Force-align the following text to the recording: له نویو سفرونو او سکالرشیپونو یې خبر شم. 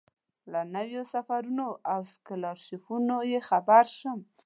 له 0.51 0.61
نویو 0.75 1.03
سفرونو 1.13 1.67
او 1.93 1.99
سکالرشیپونو 2.13 3.15
یې 3.31 3.39
خبر 3.49 3.85
شم. 3.99 4.19